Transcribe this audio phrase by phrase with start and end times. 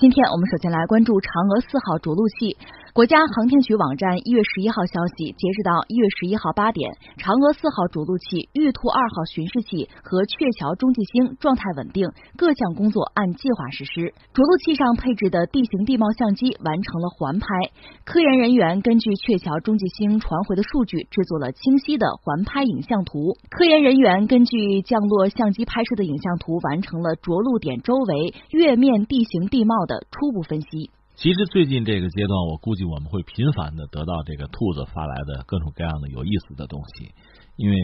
[0.00, 2.56] 今天我们首先来关注嫦娥四号着陆器。
[3.00, 14.12] 国家航天局网站一月十一号消息，截止到一月十一号八点，嫦娥四号着陆器、玉兔二号巡视器和鹊桥中继星状态稳定，各项工作按计划实施。
[14.36, 17.48] 着陆器上配置的地形地貌相机完成了环拍，
[18.04, 23.32] 科研人员根据鹊桥中继星传回的数据，制作了清晰的环拍影像图。
[23.48, 30.92] 科研人员根据降落相机拍摄的影像图，完成了着陆点周围月面地形地貌的初步分析。
[31.20, 37.12] 其实最近这个阶段，我估计我们会频繁的得到这个兔子发来的各种各样的有意思的东西，
[37.56, 37.76] 因为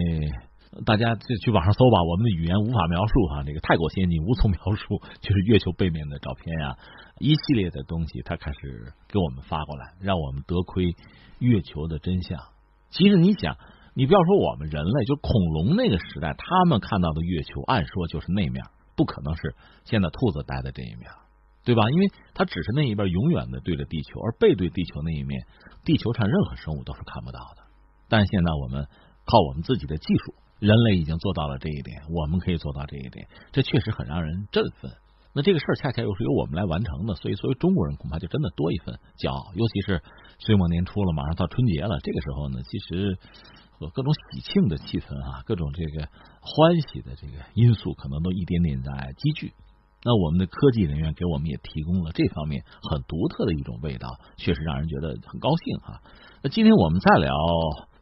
[0.87, 6.79] 大家就去网上搜吧，我们的语言无法描述哈，这个太过先进，无从描述，就是月球背面的照片呀，
[7.19, 10.97] 一系列的东西，他开始给我们发过来，让我们得窥
[11.39, 12.41] 月球的真相。
[12.89, 13.59] 其实你想，
[13.93, 18.65] 你不要说我们人类，就恐龙那个时代，他们看到的月球，按说就是那面，
[18.97, 21.11] 不可能是现在兔子待的这一面。
[21.67, 21.83] 对吧？
[21.91, 25.45] 因为它只是那一边永远的对着地球，而背对地球那一面，
[25.85, 27.67] 地球上任何生物都是看不到的。
[28.09, 28.87] 但现在我们
[29.27, 34.93] 靠我们自己的技术，人类已经做到了这一点，我们可以做到这一点，这确实很让人振奋。
[35.35, 39.53] 那这个事儿恰恰又是由我们来完成的，所以作为中国人，恐怕就真的多一份骄傲。
[39.55, 40.01] 尤其是
[40.39, 43.19] 岁末年初了，马上到春节了，这个时候呢，其实
[43.73, 46.09] 和各种喜庆的气氛啊，各种这个
[46.41, 49.53] 欢喜的这个因素，可能都一点点在积聚。
[50.07, 55.99] 那我们的科技人员给我们也提供了这方面很独特的一种味道，确实让人觉得很高兴哈。
[56.45, 57.35] 那今天我们再聊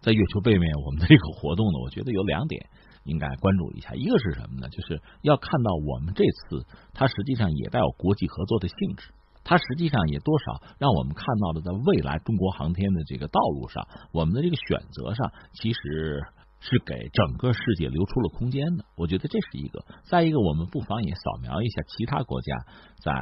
[0.03, 2.69] 在月球背面我们的这个活动呢，我觉得有两点
[3.05, 4.69] 应该关注一下，一个是什么呢？
[4.69, 9.09] 就是要看到我们这次它实际上也带有国际合作的性质，
[9.43, 16.21] 它实际上也多少让我们看到了在未来中国航天的这个道路上，我们的这个选择上其实。
[16.65, 19.85] 是给整个世界留出了空间的，我觉得这是一个。
[20.05, 22.55] 再一个，我们不妨也扫描一下其他国家
[23.05, 23.13] 在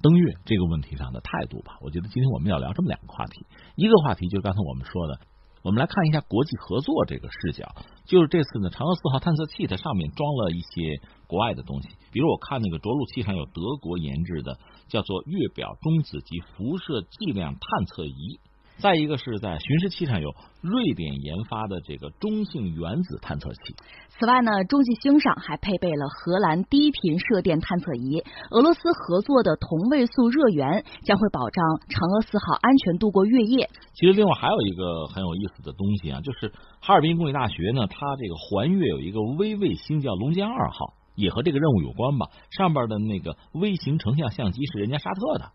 [0.00, 1.78] 登月这个问题上的态度吧。
[1.80, 5.18] 我觉得今天我们要聊这么两个话题，一个话题就是刚才我们说的，
[5.64, 7.74] 我们来看一下国际合作这个视角。
[8.06, 18.38] 就是这次呢，嫦娥四号探测器它上面装了一些国外的东西，比如我看那个着陆器上有德国研制的叫做月表中子级辐射剂量探测仪。
[18.82, 20.28] 再一个是在巡视器上有
[20.60, 23.76] 瑞典研发的这个中性原子探测器。
[24.18, 28.24] 此外呢，中继星上还配备了荷兰低频射电探测仪。
[28.50, 33.70] 俄罗斯合作的同位素热源将会保障嫦娥四号安全度过月夜。
[33.94, 42.26] 其实另外还有一个很有意思的东西啊，就是哈尔滨工业大学呢，它这个环月有一个微卫星叫龙江二号，也和这个任务有关吧。
[42.50, 45.52] 上边的那个微型成像相机是人家沙特的。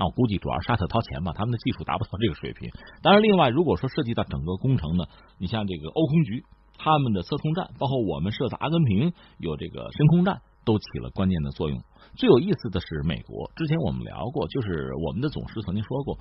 [0.00, 2.70] 那我估计主要是沙特掏钱吧，他们的技术达不到这个水平。
[3.02, 5.04] 当然，另外如果说涉及到整个工程呢，
[5.36, 6.42] 你像这个欧空局
[6.78, 11.78] 他们的测控站，包括我们设在阿根廷有这个深空站，都起了关键的作用。
[12.16, 16.16] 最有意思的是美国，之前我们聊过，就是我们的总师曾经说过，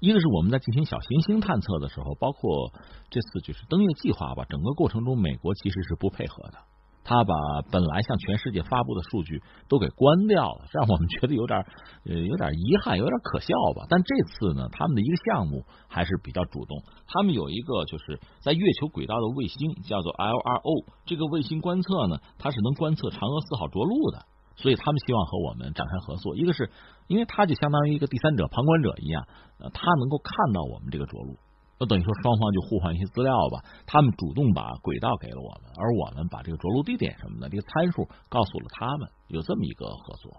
[0.00, 2.70] 一个是我们在进行小行星探测的时候，包括
[3.08, 6.58] 这次就是登月计划吧，整个过程中美国其实是不配合的。
[7.04, 7.34] 他把
[7.70, 11.58] 本来向全世界发布的数据都给关掉了，让我们觉得有点
[12.06, 13.86] 呃有点遗憾，有点可笑吧。
[13.90, 16.82] 但这次呢，他们的一个项目还是比较主动。
[17.08, 20.86] 他们有一个就是在月球轨道的卫星，叫做 LRO。
[21.04, 24.24] 这个卫星观测呢，它是能观测嫦娥四号着陆的，
[24.56, 26.36] 所以他们希望和我们展开合作。
[26.36, 26.70] 一个是
[27.08, 29.26] 因为它就相当于一个第三者、旁观者一样，
[29.58, 31.36] 呃，它能够看到我们这个着陆。
[31.78, 40.30] 那等于说双方就互换一些资料吧，他们主动把轨道给了我们，而我们把这个着陆地点什么的这个参数告诉了他们，有这么一个合作。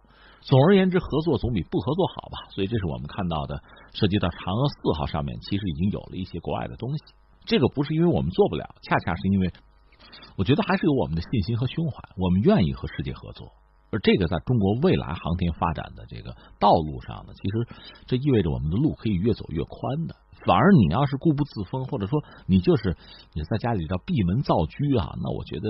[0.42, 2.52] 总而言之，合作总比不合作好吧。
[2.52, 3.62] 所以这是我们看到的，
[3.94, 7.04] 涉及到嫦娥四号上面，其实已经有了一些国外的东西。
[7.46, 9.52] 这个不是因为我们做不了，恰恰是因为
[10.38, 13.52] 我觉得还是有我们的信心和胸怀，我们愿意和世界合作。
[13.92, 20.16] 而这个在中国未来航天发展的这个道路上呢，其实这意味着我们的路可以越走越宽的。
[20.46, 22.96] 反而你要是固步自封，或者说你就是
[23.34, 25.70] 你在家里叫闭门造车啊，那我觉得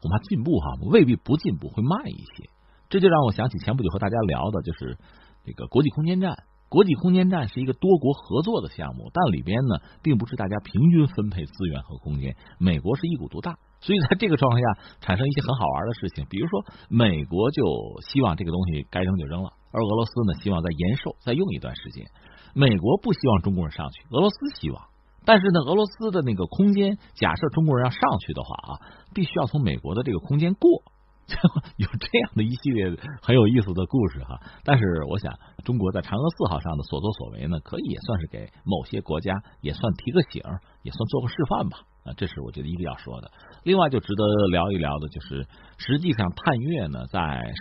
[0.00, 2.50] 恐怕进步哈未必不进步，会慢一些。
[2.88, 4.98] 这就让我想起前不久和大家聊的，就是
[5.44, 6.44] 这个国际空间站。
[6.70, 14.66] 国际空间站是一个多国合作的项目，但里边呢并不是大家平均分配资源和空间，美国是一股独大，所以在这个状况下
[15.00, 17.62] 产生一些很好玩的事情，比如说美国就
[18.08, 22.06] 希望这个东西该扔就扔了，而俄罗斯呢希望再延寿再用一段时间。
[22.54, 24.86] 美国不希望中国人上去，俄罗斯希望，
[25.24, 28.70] 但是呢，俄罗斯的那个空间，假设中国人要上去的话啊，
[29.12, 30.82] 必须要从美国的这个空间过，
[31.76, 34.38] 有这样的一系列很有意思的故事哈。
[34.62, 40.42] 但是我想，中国在嫦娥四号上的所作所为呢，可以也算是给某些国家也算提个醒，
[40.82, 41.78] 也算做个示范吧。
[42.04, 43.30] 啊，这是我觉得一定要说的。
[43.64, 45.48] 另外，就值得聊一聊的，就是
[45.78, 47.18] 实际上探月呢，在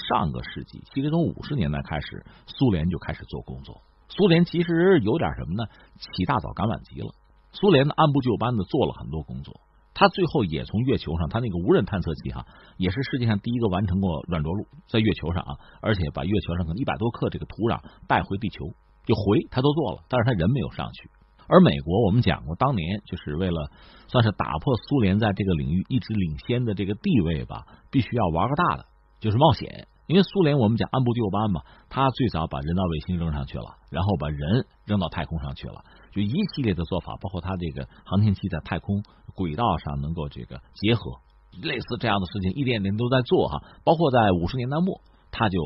[0.10, 3.82] 上个世纪，其实从五十年代开始，苏联就开始做工作。
[4.16, 5.64] 苏联其实有点什么呢？
[5.98, 7.14] 起大早赶晚集了。
[7.52, 9.62] 苏联呢，按部就班的做了很多工作。
[9.96, 12.46] 他最后也从月球上，他那个无人探测器哈，
[12.78, 18.66] 也是世界上第一个完成过软着陆在月球上啊，而且把月球上可能一百多克这个土壤带回地球，
[19.06, 21.10] 就回他都做了，但是他人没有上去。
[21.48, 23.70] 而美国，我们讲过，当年就是为了
[24.08, 28.86] 算是打破苏联在这个领域一直领先的这个地位吧，必须要玩个大的，
[29.20, 29.88] 就是冒险。
[30.08, 39.04] 因为苏联我们讲按部就班嘛，他最早把人造卫星扔上去了，然后把人扔到太空上去了，就一系列的做法，包括他这个航天器在太空
[39.34, 41.20] 轨道上能够这个结合，
[41.62, 43.64] 类似这样的事情一点点都在做哈。
[43.84, 45.02] 包括在五十年代末，
[45.32, 45.60] 他就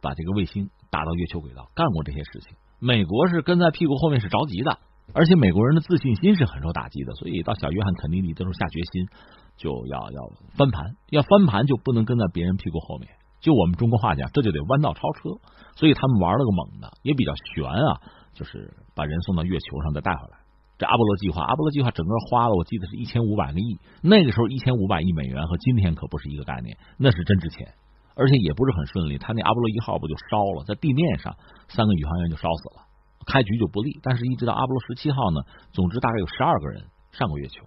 [0.00, 2.56] 把这个卫星打到月球轨道，干过这些事情。
[2.78, 4.78] 美国是跟在屁股后面是着急的。
[5.14, 9.08] 而且美国人的自信心是很受打击的，所以到小约翰肯尼迪的时候下决心
[9.56, 13.10] 就要要翻盘，要翻盘就不能跟在别人屁股后面。
[13.42, 15.36] 就我们中国话讲，这就得弯道超车。
[15.74, 18.00] 所以他们玩了个猛的，也比较悬啊，
[18.32, 20.38] 就是把人送到月球上再带回来。
[20.78, 23.80] 这阿波罗计划，阿波罗计划整个花了，我记得是一千五百个亿。
[24.02, 27.74] 那个时候一千五百亿美元和今天可不是一个概念，那是真值钱。
[28.14, 31.34] 而且也不是很顺利，他那阿波罗一号不就烧了，在地面上
[31.68, 32.84] 三个宇航员就烧死了。
[33.24, 35.40] 开局就不利，但是一直到阿波罗十七号呢，
[35.72, 37.64] 总之大概有十二个人上过月球。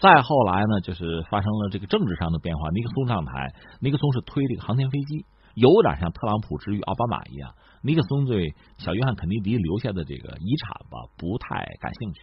[0.00, 7.50] 再后来呢，就是发生了这个政治上的变化，尼克松上台，尼克松是推这个航天飞机，有点像特朗普之于奥巴马一样。
[7.82, 12.20] 尼克松对小约翰肯尼迪留下的这个遗产吧不太感兴趣，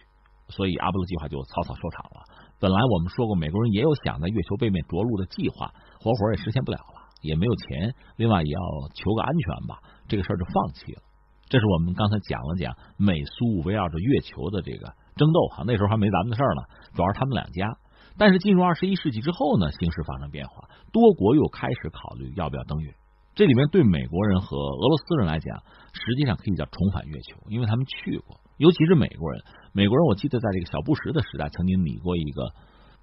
[0.48, 2.24] 所以阿波罗计划就草草收场了。
[2.58, 5.68] 本来我们说过，美国人也有想在月球背面着陆的计划，
[6.00, 8.60] 活活也实现不了了，也没有钱，另外也要
[8.94, 11.02] 求个安全吧，这个事儿就放弃了。
[11.48, 16.62] 这是我们刚才讲了讲美苏围绕着月球的这个争斗哈，那时候还没咱们的事儿呢，
[16.94, 17.76] 主要是他们两家。
[18.16, 22.94] 但是进入二十一世纪之后呢，形势发生变化，多国又开始考虑要不要登月。
[23.34, 29.42] 这里面对美国人和俄罗斯人来讲，实际上可以叫重返月球，因为他们去过，尤其是美国人。
[29.72, 32.52] 美国人我记得在这个小布什的时代，曾经拟过一个。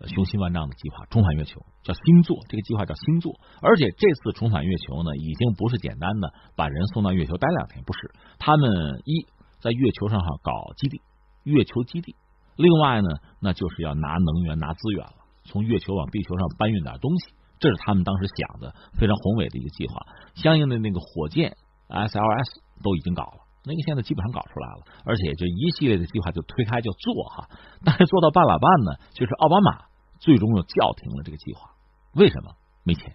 [0.07, 3.39] 雄心万丈的计划，重返月球叫星座，这个计划叫星座。
[3.61, 8.11] 而且这次重返月球呢，已经不是简单的把人送到月球待两天，不是。
[8.37, 9.25] 他们一
[9.61, 10.99] 在月球上哈搞基地，
[11.43, 12.15] 月球基地。
[12.55, 13.09] 另外呢，
[13.39, 17.33] 那就是要拿能源、拿资源了，从月球往地球上搬运点东西。
[17.59, 19.95] 这是他们当时想的非常宏伟的一个计划。
[20.35, 21.55] 相应的那个火箭
[21.87, 24.83] SLS 都已经搞了，那个现在基本上搞出来了。
[25.05, 27.49] 而且这一系列的计划就推开就做哈，
[27.85, 29.85] 但是做到半拉半呢，就是奥巴马。
[30.19, 31.71] 最终又叫停了这个计划，
[32.13, 32.55] 为什么？
[32.85, 33.13] 没钱。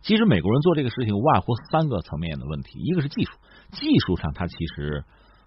[0.00, 3.30] 其实美国人做这个事情外乎三个层面的问题：一个是技术，
[3.70, 5.04] 技术上他其实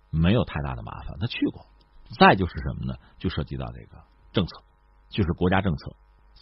[0.10, 1.64] 没有太大的麻烦，他去过；
[2.20, 2.98] 再就是什么呢？
[3.18, 4.62] 就涉及到这个政策，
[5.10, 5.92] 就是国家政策；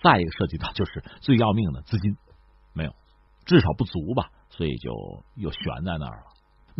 [0.01, 2.15] 再一个涉及到就是最要命的资金，
[2.73, 2.93] 没有，
[3.45, 4.91] 至少不足吧，所以就
[5.35, 6.23] 又悬在那儿了。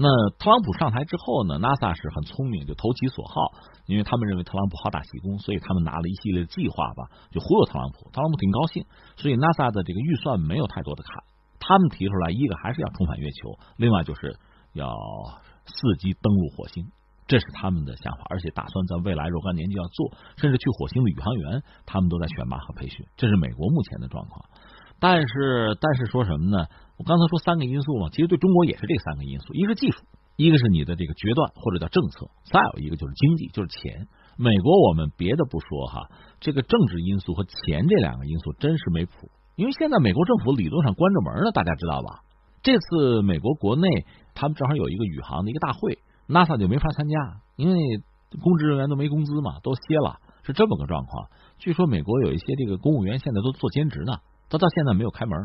[0.02, 0.08] 那
[0.40, 3.52] 特朗普上台之后呢？NASA 是很聪明，就投其所好，
[3.86, 8.10] 因为他们认为特朗普好打喜功，所以他们拿了一系列计划吧，就忽悠特朗普。
[8.12, 8.86] 特朗普挺高兴，
[9.18, 11.24] 所以 NASA 的这个预算没有太多的卡。
[11.60, 14.40] 他们提出来，一个还是要重返月球，另外就是
[14.72, 14.88] 要
[15.68, 16.88] 伺机登陆火星，
[17.30, 23.06] 这是他们的想法，而且打算在未来若干年就要做，甚至去火星的宇航员，他们都在选拔和培训。
[23.16, 24.50] 这是美国目前的状况。
[25.00, 26.66] 但是，但是说什么呢？
[26.98, 30.04] 我刚才说三个因素嘛，其实对中国也是这三个因素：一个是技术，
[30.36, 34.08] 一个是你的这个决断或者叫政策，再有一个就是经济，就是钱。
[34.36, 36.10] 美国我们别的不说哈，
[36.42, 39.30] 这个政治因素和钱这两个因素真是没谱。
[39.56, 42.24] 因为现在美国政府理论上关着门呢，大家知道吧？
[42.64, 43.88] 这次美国国内
[44.34, 47.78] 他们正好有一个宇航的一个大会，NASA 就没法参加，因为
[48.40, 51.28] 公职人员都没工资嘛，都歇了，是这么个状况。
[51.58, 54.14] 据说美国有一些这个公务员现在都做兼职呢。
[54.52, 55.38] 他到现在没有开门，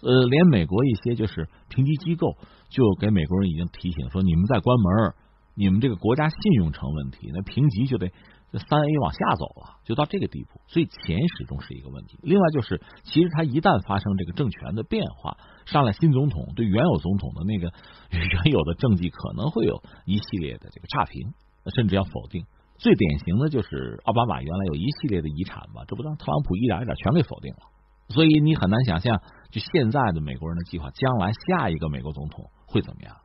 [0.00, 2.38] 呃，连美国一些就是评级机构
[2.70, 5.14] 就给美国人已经提醒说，你们在关门，
[5.54, 8.10] 你们这个国家信用成问题，那评级就得
[8.52, 10.60] 这三 A 往下走了，就到这个地步。
[10.68, 12.18] 所以钱始终是一个问题。
[12.22, 15.36] 另外就是，其实他一旦发生这个政权的变化，
[15.66, 17.72] 上来新总统对原有总统的那个
[18.10, 21.34] 原有的政绩可能会有一系列的这个差评，
[21.74, 22.46] 甚至要否定。
[22.78, 27.60] 最典型的就是奥巴马原来有一系列的遗产嘛，这不让特朗普一点一点全给否定了。
[28.08, 33.16] 所以你很难想象，就现在的美国人的计划，将来下一个美国总统会怎么样，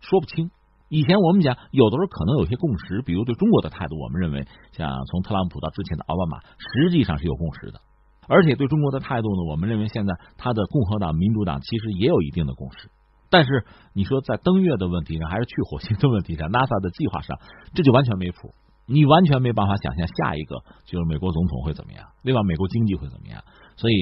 [0.00, 0.50] 说不清。
[0.92, 7.80] 以前我们讲，有的时候可能有些共识，比如对中国的态度，我们认为像从特朗普到之前的奥巴马，实际上是有共识的。
[8.28, 12.90] 而且对中国的态度呢，我们认为现在他的共和党、民主党其实也有一定的共识。
[13.30, 17.40] 但是你说在登月的问题上，还是去火星的问题上，NASA 的计划上，
[17.72, 18.52] 这就完全没谱。
[18.84, 22.42] 你完全没办法想象下一个就是美国总统会怎么样，另外？
[22.42, 23.40] 美国经济会怎么样？
[23.76, 23.96] 所以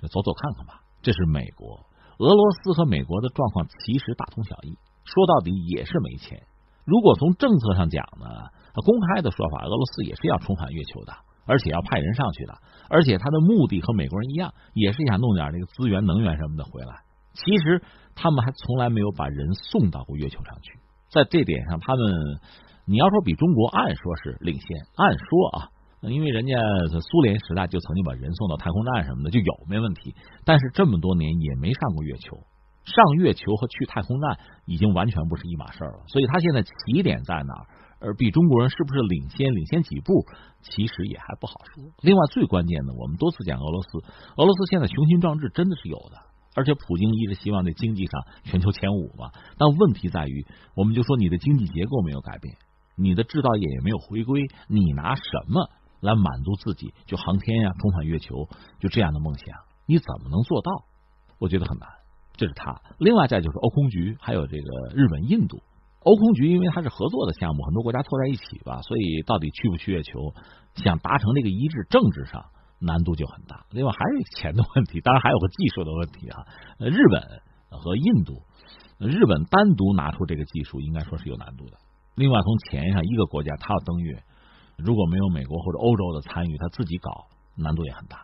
[0.00, 0.80] 就走走看看吧。
[1.02, 1.84] 这是美国，
[2.16, 6.42] 俄罗斯和美国的状况其实大同小异，说到底也是没钱。
[6.84, 8.26] 如果从政策上讲呢，
[8.74, 11.14] 公开的说法，俄罗斯也是要重返月球的，
[11.46, 12.54] 而且要派人上去的，
[12.90, 17.00] 而且他的目的和美国人一样，也是想弄点那个资源、能源什么的回来。
[17.32, 17.82] 其实
[18.14, 20.78] 他们还从来没有把人送到过月球上去，
[21.10, 22.04] 在这点上，他们
[22.84, 25.68] 你要说比中国按说是领先，按说啊，
[26.02, 26.54] 因为人家
[27.00, 32.36] 苏联时代就曾经把人送到太空站什么的就有没问题，但是这么多年也没上过月球，
[32.84, 37.66] 上月球和去太空站已经完全不是一码事了，所以他现在起点在哪，
[38.00, 40.26] 而比中国人是不是领先领先几步，
[40.60, 41.84] 其实也还不好说。
[42.02, 43.98] 另外最关键的，我们多次讲俄罗斯，
[44.36, 46.18] 俄罗斯现在雄心壮志真的是有的。
[46.56, 52.54] 而且普京一直希望在经济上全球前五嘛，但问题在于，我们就说你的经济结构没有改变，
[52.96, 58.48] 你的制造业也没有回归，你拿什么来满足自己就航天呀、重返月球
[58.78, 59.48] 就这样的梦想？
[59.86, 60.70] 你怎么能做到？
[61.40, 61.88] 我觉得很难。
[62.36, 62.80] 这是他。
[62.98, 65.62] 另外再就是欧空局，还有这个日本、印度。
[66.00, 70.34] 欧空局因为它是合作的项目，很多国家凑在一起吧，所以到底去不去月球，
[70.76, 72.44] 想达成这个一致，政治上。
[72.80, 76.44] 难度就很大，另外还有钱的问题，当然还有个技术的问题啊。
[76.80, 77.22] 日本
[77.70, 78.42] 和印度，
[78.98, 81.78] 日本单独拿出这个技术，应该说是有难度的。
[82.14, 84.22] 另外从钱上，一个国家他要登月，
[84.76, 88.23] 如果没有美国或者欧洲的参与，他自己搞难度也很大。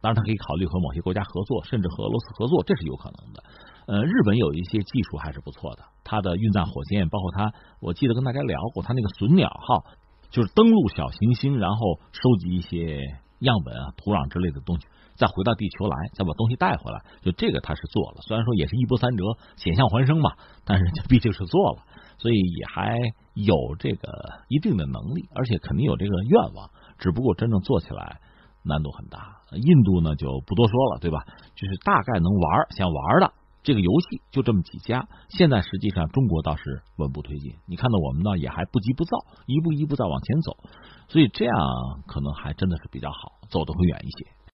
[0.00, 3.42] 当然，他可以考虑和某些国家合作，甚至和俄罗斯合作，这是有可能的。
[3.86, 9.84] 呃，日本有一些技术还是不错的，它的运载火箭，包括它，我记得跟大家聊过，它那个隼鸟号
[10.30, 13.00] 就是登陆小行星，然后收集一些。
[13.40, 18.20] 样本啊，土壤之类的东西，再回到地球来，再把东西带回来，就这个他是做了。
[18.20, 19.24] 虽然说也是一波三折，
[19.56, 21.82] 险象环生嘛，但是毕竟是做了，
[22.18, 22.98] 所以也还
[23.32, 24.12] 有这个
[24.48, 26.68] 一定的能力，而且肯定有这个愿望。
[26.98, 28.20] 只不过真正做起来
[28.62, 29.40] 难度很大。
[29.52, 31.24] 印度呢就不多说了，对吧？
[31.54, 33.32] 就是大概能玩，想玩的。
[33.62, 37.56] 这个游戏就这么几家，现在实际上中国倒是稳步推进。
[37.66, 40.56] 你看到我们呢也还不急不躁，一步一步在往前走，
[41.08, 41.54] 所以这样
[42.06, 44.30] 可能还真的是比较好，走得会远一些。